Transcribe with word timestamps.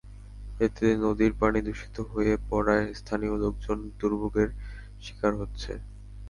এতে 0.59 0.85
নদীর 1.03 1.33
পানি 1.41 1.59
দূষিত 1.61 1.95
হয়ে 2.11 2.33
পড়ায় 2.49 2.87
স্থানীয় 2.93 3.35
লোকজন 3.43 3.77
দুর্ভোগের 3.99 4.49
শিকার 5.01 5.33
হচ্ছে। 5.41 5.71